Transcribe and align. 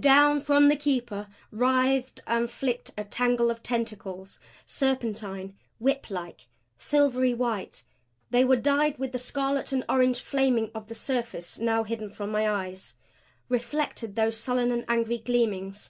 Down 0.00 0.42
from 0.42 0.68
the 0.68 0.76
Keeper 0.76 1.26
writhed 1.50 2.20
and 2.26 2.50
flicked 2.50 2.90
a 2.98 3.04
tangle 3.04 3.50
of 3.50 3.62
tentacles; 3.62 4.38
serpentine, 4.66 5.56
whiplike. 5.80 6.48
Silvery 6.76 7.32
white, 7.32 7.84
they 8.28 8.44
were 8.44 8.56
dyed 8.56 8.98
with 8.98 9.12
the 9.12 9.18
scarlet 9.18 9.72
and 9.72 9.82
orange 9.88 10.20
flaming 10.20 10.70
of 10.74 10.88
the 10.88 10.94
surface 10.94 11.58
now 11.58 11.82
hidden 11.82 12.10
from 12.12 12.30
my 12.30 12.46
eyes; 12.46 12.94
reflected 13.48 14.16
those 14.16 14.36
sullen 14.36 14.70
and 14.70 14.84
angry 14.86 15.16
gleamings. 15.16 15.88